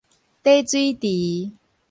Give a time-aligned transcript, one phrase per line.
[0.43, 1.55] 貯水池